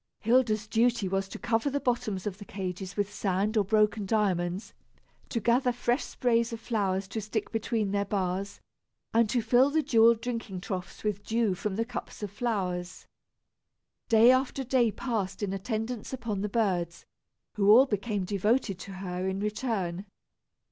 [0.21, 4.73] Hilda's duty was to cover the bottoms of the cages with sand of broken diamonds,
[5.29, 8.59] to gather fresh sprays of flowers to stick between their bars,
[9.13, 13.05] and to fill the jewelled drinking troughs with dew from the cups of flowers.
[14.09, 17.05] Day after day passed in attendance upon the birds,
[17.53, 20.07] who all became devoted to her, in return.